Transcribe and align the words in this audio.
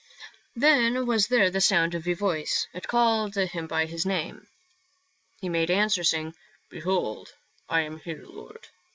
Then 0.55 1.05
was 1.05 1.27
there 1.27 1.51
the 1.51 1.61
sound 1.61 1.93
of 1.93 2.07
a 2.07 2.13
voice, 2.13 2.65
it 2.73 2.87
called 2.87 3.35
him 3.35 3.67
by 3.67 3.85
his 3.85 4.03
name. 4.03 4.47
He 5.39 5.47
made 5.47 5.69
answer, 5.69 6.03
saying," 6.03 6.33
Behold, 6.71 7.33
I 7.69 7.81
am 7.81 7.99
here, 7.99 8.25
Lord." 8.25 8.65